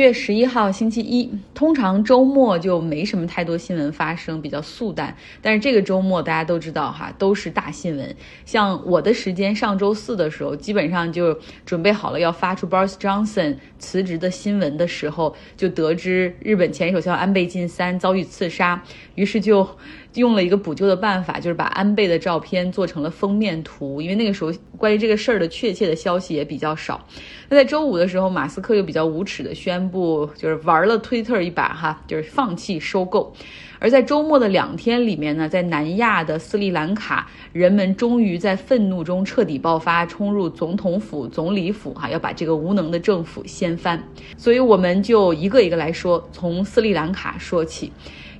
[0.00, 5.14] 月十一号星期一，通常周末就没什么太多新闻发生，比较素淡。
[5.42, 8.16] 但是这个周末大家都知道哈，都是大新闻。
[8.46, 18.82] 像我的时间，上周四的时候，基本上就准备好了要发出 Boris Johnson 辞职的新闻的时候，就得知日本前首相安倍晋三遭遇刺杀，
[19.14, 19.68] 于是就。
[20.14, 27.04] 用了一个补救的办法，就是把安倍的照片做成了封面图，因为那个时候关于这个事儿的确切的消息也比较少。
[27.48, 33.32] 那在周五的时候，马斯克又比较无耻的宣布，就是玩了推特一把哈，就是放弃收购。
[33.78, 44.02] 而在周末的两天里面呢，在南亚的斯里兰卡，人们终于在愤怒中彻底爆发，冲入总统府、总理府哈，要把这个无能的政府掀翻。
[44.36, 47.90] 所以我们就一个一个来说，从斯里兰卡说起。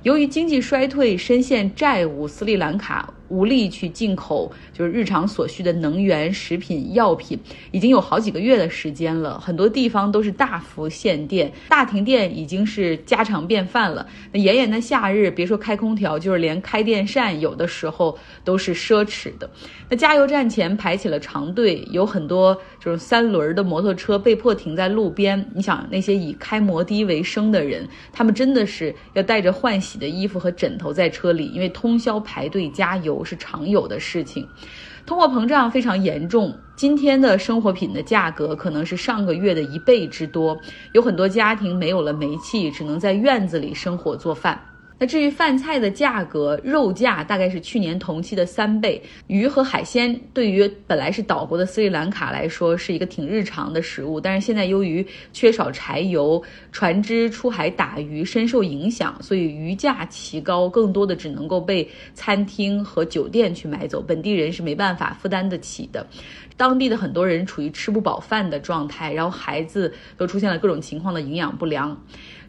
[0.03, 3.20] 由于经济衰退，深陷债务，斯里兰卡。
[3.31, 7.39] 无力去进口就是日常所需的能源、食品、药品，
[7.71, 9.39] 已经有好几个月的时间了。
[9.39, 14.05] 很多地方都是大幅限电，大停电已经是家常便饭了。
[14.33, 19.49] 那炎炎的夏日，别说开空调，就是连开电扇，有的时候都是奢侈的。
[19.89, 25.43] 那加油站前排起了长队，有很多就是三轮的摩托车被迫停在路边。
[25.55, 33.20] 你想，那些以开摩的为生的人，他们真的是要带着换洗的衣服和枕头在车里，因为通宵排队加油。
[33.21, 34.47] 不是常有的事情，
[35.05, 36.57] 通货膨胀非常严重。
[36.75, 40.59] 今天的生活品的价格可能是上个月的一倍之多，
[40.93, 44.59] 有很多家庭没有了煤气，只能在院子里生火做饭。
[45.01, 49.01] 那至于饭菜的价格，肉价大概是去年同期的三倍。
[49.25, 56.39] 鱼和海鲜对于本来是岛国的斯里兰卡来说是一个挺日常的食物，但是现在由于缺少柴油，
[56.71, 66.05] 船只出海打鱼深受影响，所以鱼价奇高，更多的只能够被餐厅和酒店去买走，本地人是没办法负担得起的。
[66.55, 71.99] 当地的很多人处于吃不饱饭的状态，然后孩子都出现了各种情况的营养不良。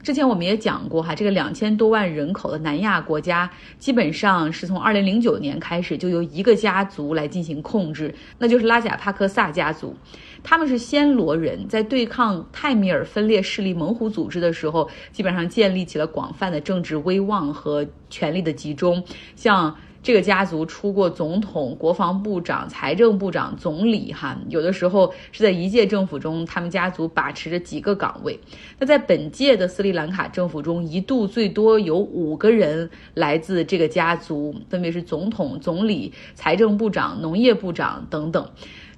[0.02, 9.94] 之前我们也讲过哈，这个两千多万人口的南亚国家，基本上是从二零零九年开始就由一个家族来进行控制，那就是拉贾帕克萨家族。
[10.42, 19.02] 他们是暹罗人，在对抗泰米尔分裂势力猛虎组织的时候，基本上建立起了广泛的政治威望和权力的集中，
[19.36, 19.76] 像。
[20.02, 28.38] 这个家族出过总统、国防部长、财政部长、总理，哈，有的时候是在一届政府中，他们家族把持着几个岗位。
[28.80, 38.50] 那在本届的斯里兰卡政府中，一度最多有五个人来自这个家族，分别是总统、总理、财政部长、农业部长等等。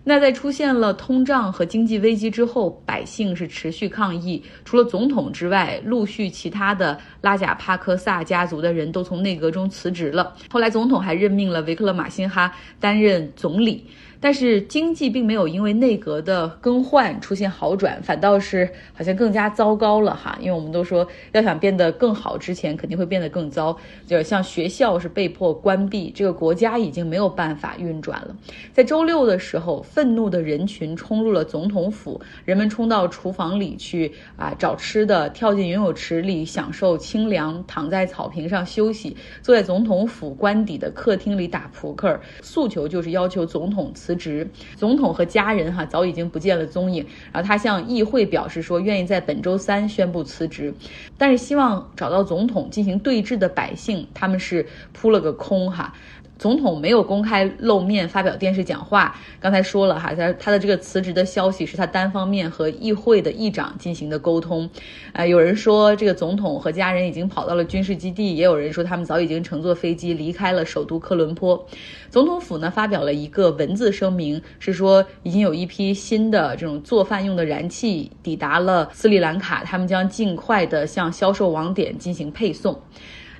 [0.06, 4.42] 那在出现了通胀和经济危机之后，百姓是持续抗议。
[4.64, 10.36] 除了总统之外，陆续其他的拉贾帕克萨家族的人都从内阁中辞职了。
[10.50, 13.86] 后来，总统还任命了维克勒马辛哈担任总理。
[14.24, 20.38] 但是经济并没有因为内阁的更换出现好转，反倒是好像更加糟糕了哈。
[20.40, 23.76] 因为我们都说要想变得更好，之前肯定会变得更糟。
[24.06, 28.34] 就像学校是被迫关闭，这个国家已经没有办法运转了。
[28.72, 44.13] 在周六的时候，愤怒的人群冲入了总统府，人们冲到厨房里去啊找吃的，跳进游泳池里享受清凉，躺在草坪上休息，坐在总统府官邸的客厅里打扑克，诉求就是要求总统辞。
[44.14, 47.04] 职，总统和家人哈早已经不见了踪影。
[47.32, 50.72] 然后他向议会表示说，愿意在本周三宣布辞职，
[51.18, 55.94] 但是希望找到总统进行对峙的百姓，他们是扑了个空哈。
[56.38, 59.16] 总统没有公开露面发表电视讲话。
[59.40, 64.68] 刚才说了哈，他他的这个辞职的消息是他单方面和议会的议长进行的沟通。
[65.12, 71.64] 啊，有人说这个总统和家人已经跑到了军事基地，也有人说他们早已经乘坐飞机离开了首都科伦坡。
[72.10, 82.80] 总统府呢发表了一个文字声明，是说已经有一批新的这种做饭用的燃气抵达了斯里兰卡，他们将尽快的向销售网点进行配送。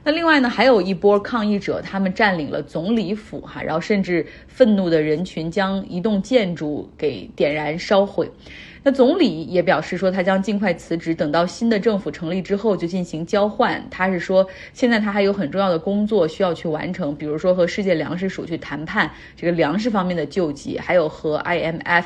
[0.05, 8.31] 那另外呢，还有一波抗议者，他们占领了总理府，哈，然后甚至愤怒的人群将一栋建筑给点燃烧毁。
[8.87, 13.83] 那总理也表示说，他将尽快辞职，等到新的政府成立之后就进行交换。
[13.91, 22.05] 他是说，现在他还有很重要的工作需要去完成，比如说和世界粮食署去谈判这个粮食方面的救济，还有和 IMF，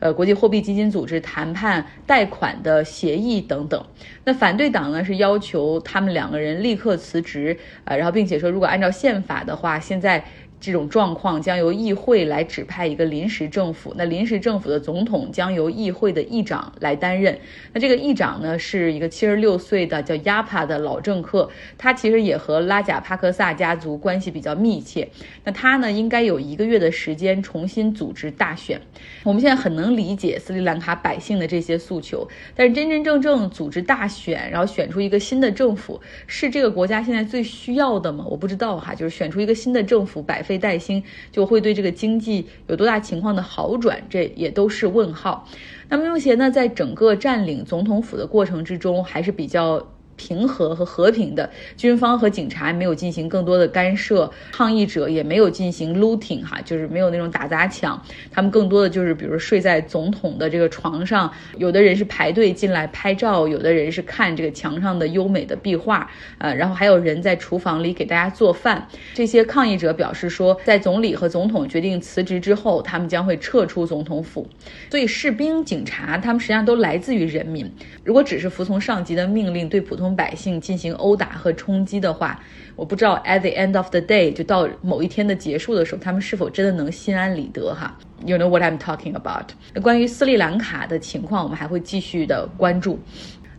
[0.00, 3.82] 呃，国际货币基金组织谈判贷款的协议等等。
[4.24, 10.22] 那反对党呢是要求他们两个人立刻辞职，啊，然后并且说，如果按照宪法的话，现在。
[10.60, 17.38] 这种状况将由议会来指派一个临时政府，那临时政府的总统将由议会的议长来担任。
[17.72, 25.08] 那这个议长呢，是一个七十六岁的叫亚帕的老政客，他其实也和拉贾帕克萨家族关系比较密切。
[25.44, 28.80] 那他呢，应该有一个月的时间重新组织大选。
[29.22, 32.26] 我们现在很能理解斯里兰卡百姓的这些诉求，
[32.56, 38.24] 但是真真正正组织大选，然后选出一个新的政府，是这个国家现在最需要的吗？
[38.28, 40.42] 我不知道哈，就是选出一个新的政府百。
[40.48, 45.46] 非带薪就会对这个经济有多大情况的好转，这也都是问号。
[45.90, 49.86] 那么目前呢，在整个占领总统府的过程之中，还是比较。
[50.18, 68.88] 平和和和平的军方和警察没有进行更多的干涉，抗议者也没有进行 looting 哈，就是没有那种打砸抢，他们更多的就是比如睡在总统的这个床上，有的人是排队进来拍照，有的人是看这个墙上的优美的壁画，呃，然后还有人在厨房里给大家做饭。
[69.14, 74.44] 这些抗议者表示说，在总理和总统决定辞职之后，他们将会撤出总统府。
[74.90, 77.70] 所以士兵、警察他们实际上都来自于人民，
[78.02, 80.07] 如果只是服从上级的命令，对普通。
[80.14, 82.40] 百姓进行殴打和冲击的话，
[82.76, 89.50] 我不知道 at the end of the day 就到某一天的结束的时候，他们是否真的能心安理得哈？You know what I'm talking about？
[89.74, 92.98] 那关于斯里兰卡的情况，我们还会继续的关注。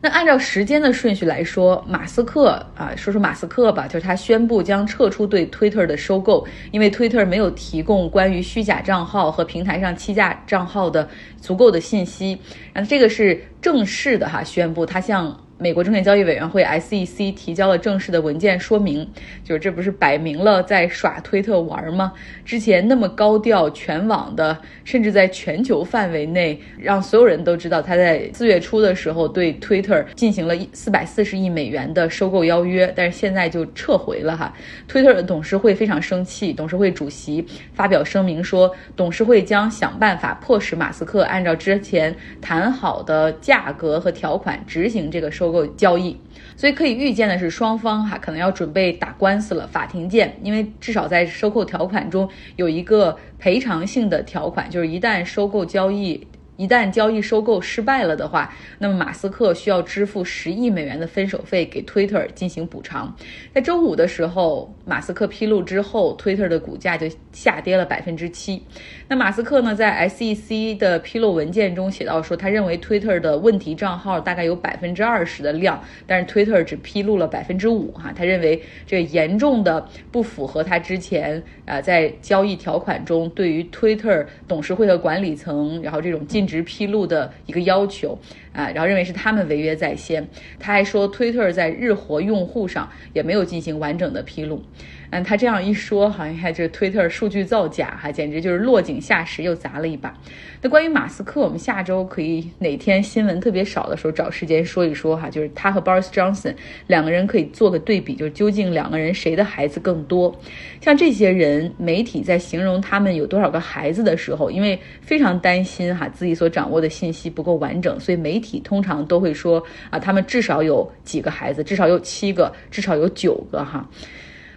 [0.02, 11.06] 那按照时间的顺序来说，马斯克啊，说说马斯克吧，就是他宣布将撤出对 Twitter 的收购，因为 Twitter 没有提供关于虚假账号和平台上欺诈账号的
[11.42, 12.40] 足够的信息。
[12.72, 15.38] 然后这个是正式的哈，宣布他向。
[15.62, 19.06] 美国证券交易委员会 SEC 提交了正式的文件说明，
[19.44, 22.14] 就是这不是摆明了在耍推特玩吗？
[22.46, 34.54] 之前那么高调全网的，甚至在全球范围内让所有人都知道他在四月初的时候对 Twitter 进行了四百四十亿美元的收购邀约，但是现在就撤回了哈。
[34.90, 45.49] Twitter 的董事会非常生气，董事会主席发表声明说，董事会将想办法迫使马斯克按照之前谈好的价格和条款执行这个收。
[45.50, 46.16] 收购交易，
[46.56, 50.38] 所以可以预见的是，双方哈可能要准备打官司了，法庭见。
[50.44, 56.28] 因为至少在收购条款中有一个赔偿性的条款，就是一旦收购交易。
[56.60, 63.16] 一旦交易收购失败了的话，那么马斯克需要支付十亿美元的分手费给 Twitter 进行补偿。
[63.56, 68.62] 在周五的时候，马斯克披露之后，Twitter 的股价就下跌了百分之七。
[69.08, 78.12] 那马斯克呢，在 SEC 的披露文件中写到说，他认为 Twitter 的问题账号大概有百分之二十的量，但是 Twitter 只披露了百分之五哈。
[78.14, 86.49] 他认为这严重的不符合他之前啊在交易条款中对于 Twitter 董事会和管理层，然后这种禁。
[86.50, 88.18] 直披露的一个要求
[88.52, 90.28] 啊，然后认为是他们违约在先。
[90.60, 94.64] 他还说推特在日活用户上也没有进行完整的披露。
[95.12, 100.16] 嗯，他这样一说，好像还这 Twitter 数据造假，哈，简直就是落井下石，又砸了一把。
[100.62, 106.54] 那关于马斯克，我们下周可以哪天新闻特别少的时候找时间说一说哈，就是他和 Boris Johnson
[106.86, 110.36] 两个人可以做个对比，就是究竟两个人谁的孩子更多？
[110.82, 123.90] 像这些人，媒体在形容他们有多少个孩子的时候，因为非常担心哈自己所掌握的信息不够完整，所以媒体通常都会说啊，他们至少有几个孩子，至少有七个，至少有九个哈。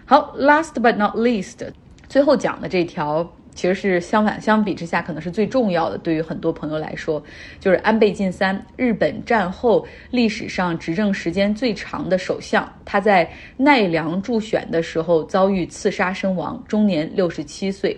[0.05, 1.71] 好，last but not least，
[2.09, 5.97] 最后讲的这条其实是相反，相比之下可能是最重要的。
[5.97, 7.23] 对于很多朋友来说，
[7.59, 12.67] 就是安倍晋三，日本战后历史上执政时间最长的首相。
[12.85, 17.97] 他在奈良助选的时候遭遇刺杀身亡，终年六十七岁。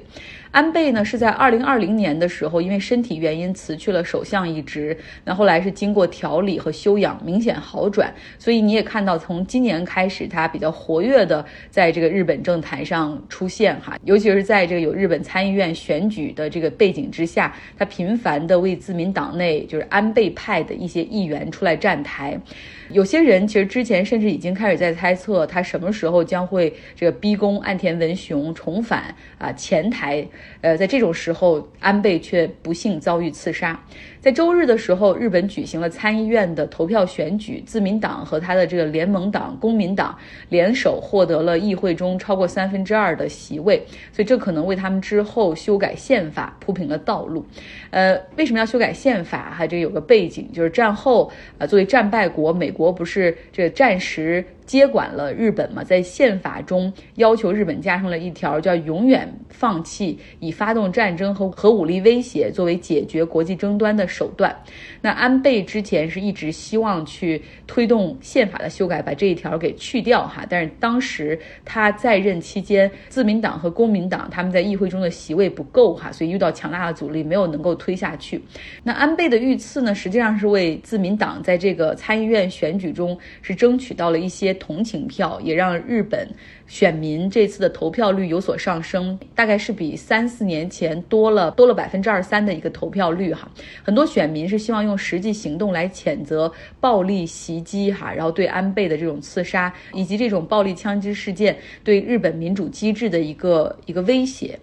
[0.51, 4.97] 安倍呢是在二零二零年的时候，因为身体原因辞去了首相一职。
[5.25, 8.13] 那后来是经过调理和休养，明显好转。
[8.39, 22.39] 所以你也看到，从今年开始，他比较活跃的在这个日本政坛上出现哈，尤其是在这个有日本参议院选举的这个背景之下，他频繁的为自民党内就是安倍派的一些议员出来站台。
[22.89, 30.25] 有些人其实之前甚至已经开始在猜测，他什么时候将会这个逼宫岸田文雄重返啊前台。
[30.61, 33.79] 呃，在这种时候，安倍却不幸遭遇刺杀。
[34.19, 40.17] 在周日的时候，日本举行了参议院的投票选举，自民党和他的这个联盟党公民党
[40.49, 47.45] 联手获得了议会中超过三分之二的席位，所以这可能为他们之后修改宪法铺平了道路。
[47.91, 49.53] 呃，为什么要修改宪法？
[49.55, 64.55] 哈，这有个背景，就是战后啊，作为战败国，美国不是这个暂时接管了日本嘛，在宪法中要求日本加上了一条，叫永远放弃以发动战争和核武力威胁作为解决国际争端的手段。
[65.01, 70.43] 那安倍之前是一直希望去推动宪法的修改，把这一条给去掉哈。
[70.49, 78.41] 但是当时他在任期间，自民党和公民党他们在议会中的席位不够哈，所以遇到强大的阻力，没有能够推下去。
[78.81, 84.54] 那安倍的遇刺呢，实际上是为自民党在这个参议院选举中是争取到了一些。
[84.55, 86.27] 同情票也让日本
[86.67, 93.49] 选民这次的投票率有所上升，大概是比三四年前多了多了百分之二三的一个投票率哈。
[93.83, 104.59] 很多选民是希望用实际行动来谴责暴力袭击哈，然后对安倍的这种刺杀以及这种暴力枪击事件对日本民主机制的一个一个威胁。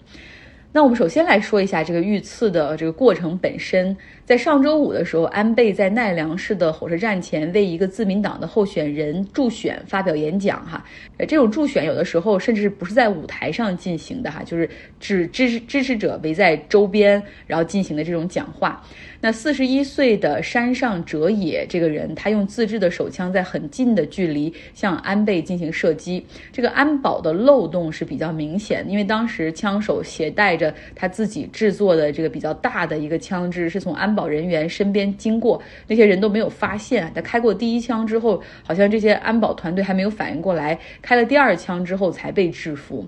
[0.75, 3.97] 那我们首先来说一下这个遇刺的这个过程本身。
[4.33, 10.65] 在上周五的时候，安倍在奈良市的火车站前为一个自民党的候选人助选发表演讲。
[10.65, 10.83] 哈，
[11.19, 14.67] 呃，这种助选有的时候甚至不是在舞台上进行的，哈，就是
[14.99, 18.83] 只支持支持者围在周边，然后进行的这种讲话。
[19.25, 26.25] 那四十一岁的山上哲也这个人，他用自制的手枪在很近的距离向安倍进行射击。
[26.51, 37.11] 这个安保的漏洞是比较明显，因为当时枪手携带着他自己制作的这个比较大的一个枪支，是从安保保人员身边经过，那些人都没有发现。
[37.13, 43.05] 他开过第一枪之后，好像这些安保团队还没有反应过来，开了第二枪之后才被制服。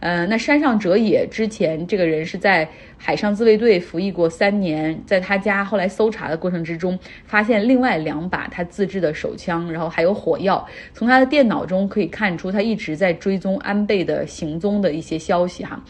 [0.00, 10.68] 呃，那山上哲也之前这个人是在海上自卫队服役过三年，在他家后来搜查的过程之中，发现另外两把他自制的手枪，然后还有火药。
[10.92, 15.82] 从他的电脑中可以看出，他一直在追踪安倍的行踪的一些消息哈。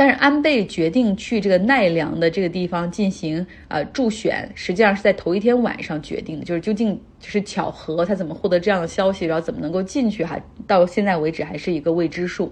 [0.00, 6.98] 但是安倍决定去这个奈良的这个地方进行呃助选，实际上是在头一天晚上决定的，就是究竟。
[7.20, 10.24] 就是巧合，他怎么获得这样的消息，然后怎么能够进去？
[10.24, 12.50] 哈，到现在为止还是一个未知数。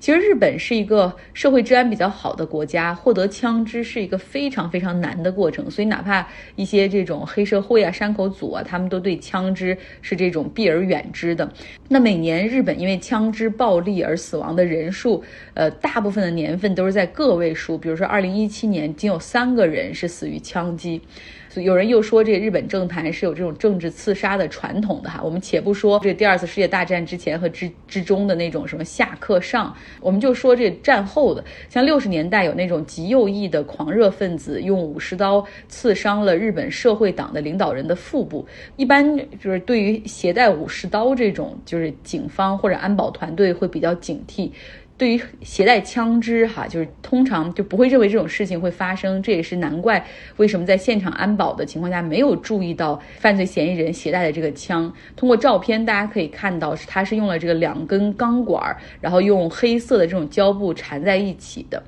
[0.00, 5.70] 其实日本是一个社会治安比较好的国家，获得枪支是一个非常非常难的过程。
[5.70, 11.52] 所以哪怕一些这种黑社会啊、山口组啊，他们都对枪支是这种避而远之的。
[11.88, 17.76] 那每年日本因为枪支暴力而死亡的人数，呃，大部分的年份都是在个位数。
[17.76, 21.02] 比如说，二零一七年仅有三个人是死于枪击。
[21.62, 25.20] 有人又说，这日本政坛是有这种政治刺杀的传统的哈。
[25.22, 38.46] 我们且不说这第二次世界大战之前和之之中的那种什么下克上，我们就说这战后的，像六十年代有那种极右翼的狂热分子用武士刀刺伤了日本社会党的领导人的腹部。
[38.76, 44.50] 一般就是对于携带武士刀这种，就是警方或者安保团队会比较警惕。
[44.98, 50.02] 对于携带枪支，哈，就是通常就不会认为这种事情会发生，这也是难怪
[50.38, 54.90] 为什么在现场安保的情况下没有注意到犯罪嫌疑人携带的这个枪。
[55.14, 61.82] 通过照片大家可以看到，是他是用了这个两根钢管，然后用黑色的这种胶布缠在一起的。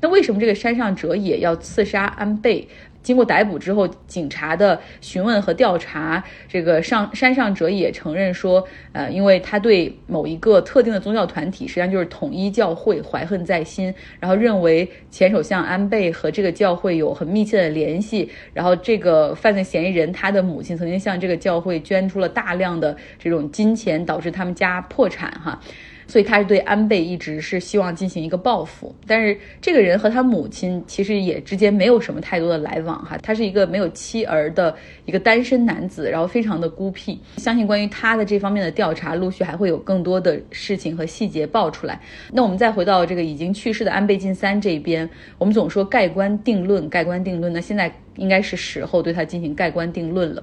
[0.00, 2.66] 那为什么这个山上哲也要刺杀安倍？
[3.04, 25.60] 经过逮捕之后，警察的询问和调查，这个上山上哲也承认说，呃，因为他对某一个特定的宗教团体，实际上就是统一教会怀恨在心，然后认为前首相安倍和这个教会有很密切的联系，然后这个犯罪嫌疑人他的母亲曾经向这个教会捐出了大量的这种金钱，导致他们家破产，哈。
[26.06, 34.74] 所以他是对安倍一直是希望进行一个报复，但是这个人和他母亲其实也之间没有什么太多的来往哈，他是一个没有妻儿的
[35.06, 37.20] 一个单身男子，然后非常的孤僻。
[37.38, 42.00] 相信关于他的这方面的调查，陆续还会有更多的事情和细节爆出来。
[42.32, 45.08] 那我们再回到这个已经去世的安倍晋三这边，
[45.38, 47.92] 我们总说盖棺定论，盖棺定论，那现在。
[48.16, 50.42] 应该是时候对他进行盖棺定论了。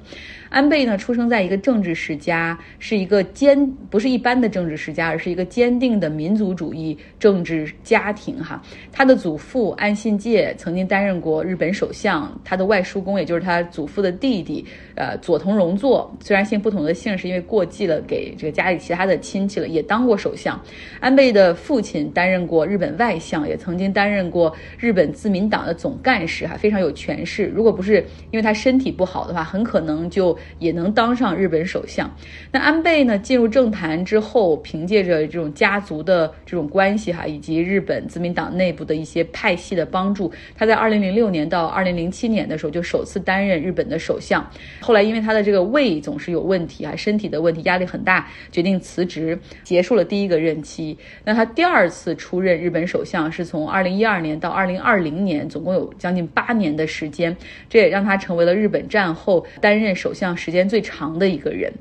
[0.49, 8.61] 安倍呢，出生在一个政治世家，是一个坚不是一般的政治世家，而是一个坚定的民族主义政治家庭哈。
[8.91, 20.61] 他的祖父安信介曾经担任过日本首相，他的外叔公也就是他祖父的弟弟，呃，佐藤荣作虽然姓不同的姓，是因为过继了给这个家里其他的亲戚了，也当过首相。
[20.99, 27.45] 安倍的父亲担任过日本外相，也曾经担任过日本自民党的总干事哈，非常有权势。
[27.61, 32.11] 如果不是因为他身体不好的话，很可能就也能当上日本首相。
[32.51, 33.19] 那安倍呢？
[33.19, 44.43] 进入政坛之后，凭借着这种家族的这种关系哈，以及日本自民党内部的一些派系的帮助，他在二零零六年到二零零七年的时候就首次担任日本的首相。
[44.79, 50.97] 后来因为他的这个胃总是有问题啊，身体的问题，压力很大，决定辞职，结束了第一个任期。
[51.23, 57.37] 那他第二次出任日本首相是从二零一二年到二零二零年，总共有将近八年的时间。
[57.69, 61.71] 这也让他成为了日本战后担任首相时间最长的一个人。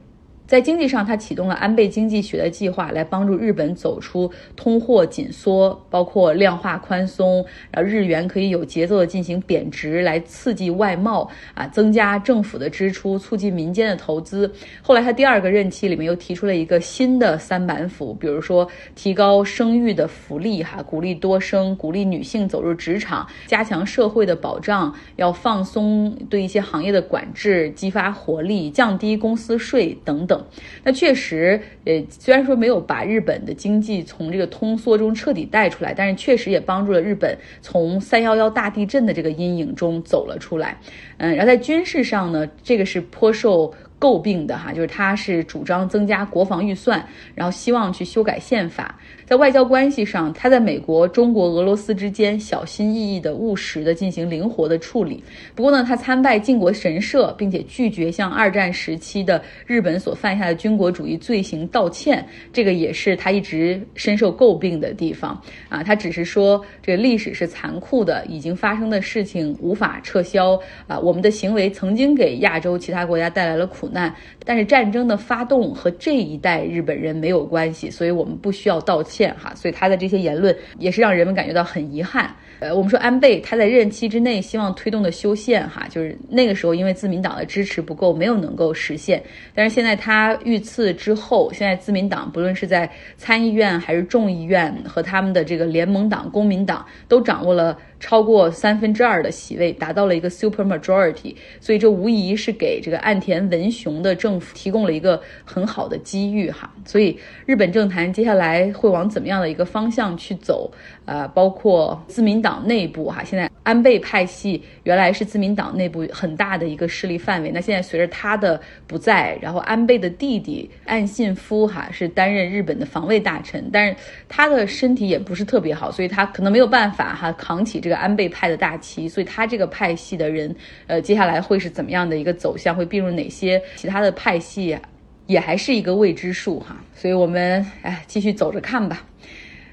[0.51, 7.37] 在经济上，他启动了安倍经济学的计划，来帮助日本走出通货紧缩，包括量化宽松，
[7.71, 14.53] 然后日元可以有节奏的进行贬值，来刺激外贸啊，增加政府的支出，促进民间的投资。
[14.83, 30.40] 后来他第二个任期里面又提出了一个新的三板斧，比如说提高生育的福利，哈，鼓励多生，鼓励女性走入职场，加强社会的保障，要放松对一些行业的管制，激发活力，降低公司税等等。
[30.85, 40.79] 那确实，呃，虽然说没有把日本的经济从这个通缩中彻底带出来，但是确实也帮助了日本从三幺幺大地震的这个阴影中走了出来。
[41.19, 43.75] 嗯，然后在军事上呢，这个是颇受。
[44.01, 48.99] 诟病的哈，就是他是主张增加国防预算，然后希望去修改宪法。
[49.27, 55.23] 在外交关系上，他在美国、中国、俄罗斯之间小心翼翼的、务实的进行灵活的处理。
[55.55, 65.83] 不过呢，他参拜靖国神社，并且拒绝向二战时期的日本所犯下的军国主义罪行道歉，这个也是他一直深受诟病的地方啊。
[65.83, 70.99] 他只是说，这个历史是残酷的，已经发生的事情无法撤销啊。
[70.99, 73.95] 我们的行为曾经给亚洲其他国家带来了苦苦。
[73.95, 79.53] 难，但是战争的发动和这一代日本人没有关系，所以我们不需要道歉哈。
[79.57, 82.33] 所以他的这些言论也是让人们感觉到很遗憾。
[82.61, 89.21] 呃，我们说安倍他在任期之内希望推动的修宪哈，就是那个时候因为自民党的支持不够，没有能够实现。
[89.55, 97.77] 但是现在他遇刺之后，现在自民党不论是在参议院还是众议院和他们的这个联盟党公民党都掌握了。
[98.01, 106.73] 超过三分之二的席位，达到了一个 super majority，所以这无疑是给这个岸田文雄的政府提供了一个很好的机遇哈。
[106.87, 110.71] 所以日本政坛接下来会往怎么样的一个方向去走？
[111.05, 123.95] 呃，包括自民党内部哈，现在安倍派系原来是自民党内部很大的一个势力范围，那现在随着他的不在，然后安倍的弟弟岸信夫哈是担任日本的防卫大臣，但是
[124.27, 127.91] 他的身体也不是特别好，所以他可能没有办法哈扛起这。
[127.91, 130.55] 个安倍派的大旗，所以他这个派系的人，
[130.87, 132.73] 呃，接下来会是怎么样的一个走向？
[132.73, 134.79] 会并入哪些其他的派系，
[135.27, 136.77] 也还是一个未知数哈。
[136.95, 139.05] 所以我们哎，继续走着看吧。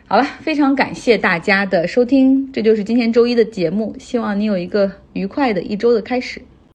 [0.10, 6.42] 好了，非常感谢大家的收听，这就是今天周一的节目，希望你有一个愉快的一周的开始。